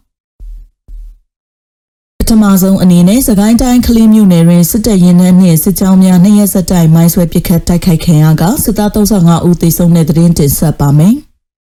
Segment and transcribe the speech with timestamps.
[2.31, 11.15] ထမဆုံးအနေနဲ့စကိုင်းတိုင်းကလေးမြို့နယ်တွင်စစ်တပ်ရင်နှန်းနှင့်စစ်ကြောင်းများနှစ်ရက်ဆက်တိုက်မိုင်းဆွဲပစ်ခတ်တိုက်ခိုက်ခံရကစစ်သား35ဦးသေဆုံးတဲ့သတင်းတင်ဆက်ပါမယ်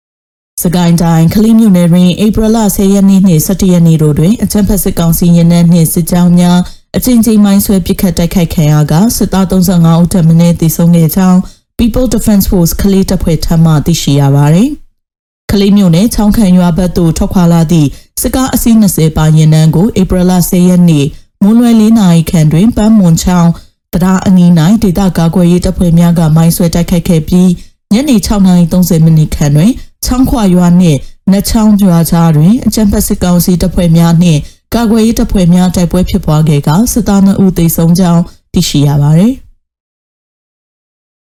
[0.63, 6.59] ။စကိုင်းတိုင်းကလေးမြို့နယ်တွင်ဧပြီလ10ရက်နေ့နှင့်17ရက်နေ့တို့တွင်အကြမ်းဖက်စစ်ကောင်စီရင်နှန်းနှင့်စစ်ကြောင်းများ
[6.97, 11.39] အကြိမ်ကြိမ်မိုင်းဆွဲပစ်ခတ်တိုက်ခိုက်ခံရကစစ်သား35ဦးထပ်မံသေဆုံးခဲ့ကြောင်း
[11.79, 14.69] People Defense Force ကလေးတပ်ဖွဲ့ထံမှသိရှိရပါသည်။
[15.51, 17.89] ကလေးမြို့နယ်ချောင်းခံရွာဘက်သို့ထွက်ခွာလာသည့်
[18.21, 21.05] စစ်ကားအစီး20ပါရင်နှန်းကိုဧပြီလ10ရက်နေ့
[21.41, 23.51] မွန်းလွယ်၄နာရီခန့်တွင်ပန်းမွန်ချောင်း
[23.93, 24.49] တရားအနီး၌
[24.83, 27.49] ဒေသကာကွယ်ရေးတပ်ဖွဲ့များကမိုင်းဆွဲတိုက်ခိုက်ခဲ့ပြီး
[27.91, 29.71] ညနေ6:30မိနစ်ခန့်တွင်
[30.05, 30.99] ချောင်းခွာရွာနှင့်
[31.31, 34.39] နတ်ချောင်းရွာကြားတွင်အကြံဖက်စစ်ကောင်စီတပ်ဖွဲ့များနှင့်
[34.75, 38.21] ကာကွယ်ရေးတပ်ဖွဲ့များတိုက်ပွဲဖြစ်ပွားခဲ့ကစစ်သား2ဦးသေဆုံးကြောင်း
[38.53, 39.33] သိရှိရပါသည်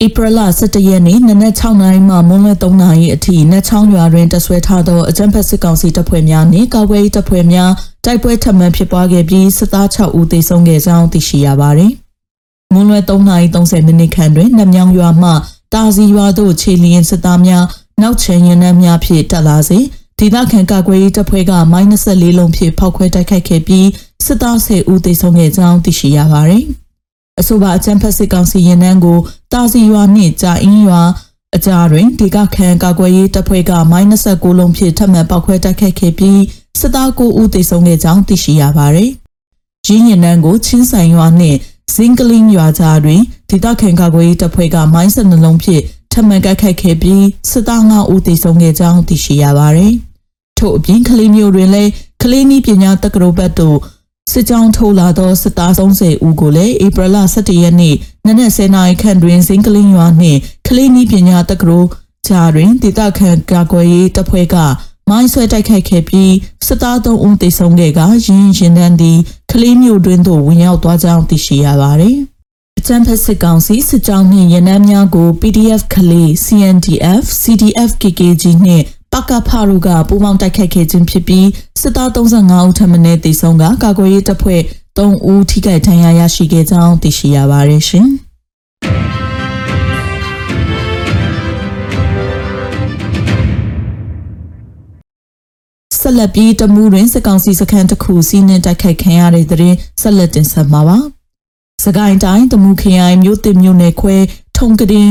[0.04, 7.70] ဧပြီလ17ရက်နေ့နနက်6နာရီမှမွန်းလွဲ3နာရီအထိနတ်ချောင်းရွာတွင်တဆွဲထားသောအကြမ်းဖက်စစ်ကောင်စီတပ်ဖွဲ့များနှင့်ကာကွယ်ရေးတပ်ဖွဲ့များ
[8.04, 11.92] တိုက်ပွဲထပ်မံဖြစ်ပွားခဲ့ပြီးစစ်သား6ဦးသေဆုံးခဲ့ကြောင်းသိရှိရပါသည်။
[12.72, 15.30] မွန်းလွဲ3နာရီ30မိနစ်ခန့်တွင်နတ်မြောင်ရွာမှ
[15.74, 17.64] တာစီရွာသို့ခြေလျင်စစ်သားများ
[18.02, 19.78] နောက်ချင်ရင်နှမ်းများဖြင့်တက်လာစေ
[20.18, 23.88] ဒေသခံကာကွယ်ရေးတပ်ဖွဲ့ကမိုင်း24လုံးဖြင့်ဖောက်ခွဲတိုက်ခိုက်ခဲ့ပြီး
[24.26, 26.66] စစ်သား10ဦးသေဆုံးခဲ့ကြောင်းသိရှိရပါသည်။
[27.40, 29.18] အဆိုပါအကြမ်းဖက်စစ်ကောင်စီရင်နှန်းကို
[29.52, 31.02] တာစီရွာနှင့်ကြာအင်းရွာ
[31.56, 36.40] အကြားတွင်ဒေကခန်ကာကွယ်ရေးတပ်ဖွဲ့ကမိုင်း29လုံးဖြင့်ထပ်မံပောက်ခွဲတိုက်ခိုက်ခဲ့ပြီး
[36.80, 39.10] စစ်သား9ဦးသေဆုံးခဲ့ကြောင်းသိရှိရပါသည်။
[39.86, 41.58] ရင်းရင်နှန်းကိုချင်းဆိုင်ရွာနှင့်
[41.94, 43.20] ဇင်ကလင်းရွာကြားတွင်
[43.50, 49.94] ဒေသခံကာကွယ်ရေးတပ်ဖွဲ့ကမိုင်း12လုံးဖြင့်ထပ်မံတိုက်ခိုက်ခဲ့ပြီးစစ်သား9ဦးသေဆုံးခဲ့ကြောင်းသိရှိရပါသည်။
[50.58, 51.90] ထို့အပြင်ကလေးမျိုးတွင်လည်း
[52.22, 53.78] ကလေးနည်းပညာတက္ကသိုလ်ဘက်သို့
[54.32, 57.94] စစ်ကြောင်းထိုးလာသောစစ်သား30ဦးကိုလည်းဧပြီလ17ရက်နေ့
[58.26, 61.88] နနက်10:00နာရီခန့်တွင်စင်ကလင်းရွာနှင့်ကလေးနီးပညာတက္ကသိုလ်
[62.26, 64.56] ကြားတွင်ဒေသခံကာကွယ်ရေးတပ်ဖွဲ့က
[65.08, 66.32] မိုင်းဆွဲတိုက်ခိုက်ခဲ့ပြီး
[66.66, 69.18] စစ်သား3ဦးသေဆုံးခဲ့ကရင်းရင်တန်းသည်
[69.52, 72.16] ကလေးမျိုးတွင်သို့ဝင်ရောက်သွားကြောင်းသိရှိရပါသည်
[72.78, 78.84] အကြံဖက်စစ်ကောင်စီစစ်ကြောင်းနှင့်ရန်နမ်းများကို PDF ကလေး CNDF CDF KKG နှင့်
[79.16, 81.48] ပကဖရုကပူးပေါင်းတိုက်ခတ်ခဲ့ခြင်းဖြစ်ပြီး
[81.80, 84.60] စစ်သား35ဦးထပ်မံတေဆုံးကကာကွယ်ရေးတပ်ဖွဲ့
[84.98, 88.08] 3ဦးထိခိုက်ဒဏ်ရာရရှိခဲ့ကြောင်းသိရှိရပါတယ်ရှင်။
[96.00, 100.98] ဆက်လက်ပြီးတမှုတွင်စကောင်စီစခန်းတစ်ခုစီးနှင်တိုက်ခိုက်ခံရတဲ့တဲ့ဆက်လက်တင်ဆက်မှာပါ။
[101.84, 104.16] စကိုင်းတိုင်းတမှုခရိုင်မြို့တင်မြို့နယ်ခွဲ
[104.58, 105.10] ထုံကရင်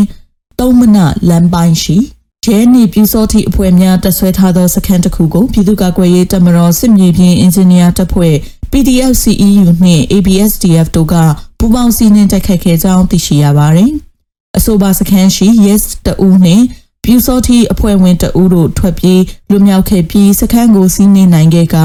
[0.60, 0.98] သုံးမန
[1.30, 1.98] လမ်းပိုင်းရှိ
[2.46, 8.36] ရဲနေပြူစောတိအဖွဲ့များတက်ဆွဲထားသောစခန်းတစ်ခုကိုပြည်သူ့ကာကွယ်ရေးတပ်မတော်စစ်မြေပြင်အင်ဂျင်နီယာတပ်ဖွဲ့
[8.72, 11.16] PDF CEU နှင့် ABSDF တို့က
[11.60, 13.92] ပူးပေါင်းစီးနှင်းတိုက်ခတ်ခဲ့ကြောင်းသိရှိရပါတယ်။
[14.58, 16.64] အဆိုပါစခန်းရှိ Yes တဦးနှင့်
[17.04, 21.78] ပြူစောတိအဖွဲ့ဝင်တဦးတို့ထွက်ပြေးလွတ်မြောက်ခဲ့ပြီးစခန်းကိုစီးနှင်းနိုင်ခဲ့က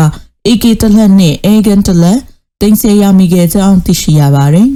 [0.46, 2.18] AK တလက်နှင့် Agan တလက်
[2.60, 4.68] တင်ဆက်ရမိခဲ့ကြောင်းသိရှိရပါတယ်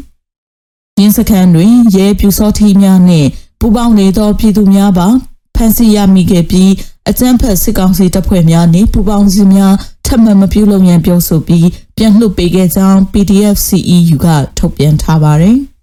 [0.98, 3.28] ။ရင်းစခန်းတွင်ရဲပြူစောတိများနှင့်
[3.60, 5.08] ပူးပေါင်းနေသောပြည်သူများပါ
[5.54, 6.70] ဖမ်းဆီးရမိခဲ့ပြီး
[7.10, 9.75] အကြမ်းဖက်စစ်ကောင်စီတပ်ဖွဲ့များနှင့်ပူးပေါင်းစုများ
[10.06, 14.26] ထပ်မံမပြုလုပ်ရန်ပြောဆိုပြီးပြန်လွှတ်ပေးခဲ့ကြောင်း PDF CEU က
[14.59, 15.59] ထုတ်ပြန်ထားပါတယ်။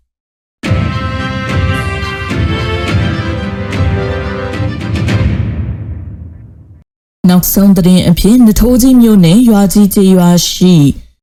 [7.29, 10.75] နောက်ဆုံးသတင်းအဖြစ်နထိုးကြီးမြို့နယ်ရွာကြီးကျေးရွာရှိ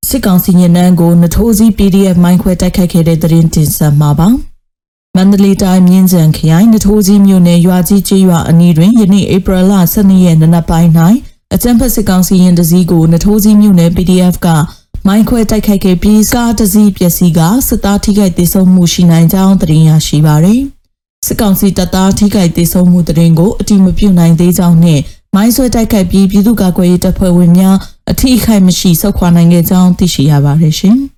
[0.09, 4.29] စစ်ကောင်စီညနန်းကိုနထိုးကြီး PDF မိုင်းခွဲတိုက်ခိုက်ခဲ့တဲ့သတင်းတင်ဆက်မှာပါ။
[5.21, 10.91] မန္တလေးတိုင်းမြင်းကြံခရိုင်နထိုးကြီးမြို့နယ်ရွာကြီးကျေးရွာအနီးတွင်ယနေ့ဧပြီလ12ရက်နနက်ပိုင်း၌
[11.55, 14.49] အကြံဖက်စစ်ကောင်စီရင်တစည်းကိုနထိုးကြီးမြို့နယ် PDF က
[15.07, 20.61] မိုင်းခွဲတိုက်ခိုက်ခဲ့ပြီးကားတစည်းပျက်စီးကစစ်သားထိခိုက်ဒေဆုံးမှုရှိနိုင်ကြောင်းသတင်းရရှိပါသည်
[21.27, 25.01] စစ်ကောင်စီတပ်သားထိခိုက်ဒေဆုံးမှုသတင်းကိုအတိမပြုနိုင်သေးကြောင်းနဲ့
[25.35, 27.77] မိုင်းဆွဲတိုက်ခိုက်ပြီးပြည်သူ့ကာကွယ်ရေးတပ်ဖွဲ့ဝင်များ
[28.11, 30.99] အထိအခိုက်မရှိဆုတ်ခွာနိုင်ခဲ့ကြောင်းသိရှိရပါတယ်ရှင်။